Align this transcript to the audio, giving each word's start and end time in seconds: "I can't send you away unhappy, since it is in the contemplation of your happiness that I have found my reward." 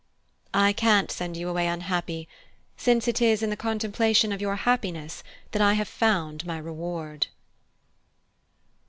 "I 0.55 0.73
can't 0.73 1.11
send 1.11 1.37
you 1.37 1.47
away 1.47 1.67
unhappy, 1.67 2.27
since 2.75 3.07
it 3.07 3.21
is 3.21 3.43
in 3.43 3.51
the 3.51 3.55
contemplation 3.55 4.31
of 4.31 4.41
your 4.41 4.55
happiness 4.55 5.23
that 5.51 5.61
I 5.61 5.73
have 5.75 5.87
found 5.87 6.43
my 6.43 6.57
reward." 6.57 7.27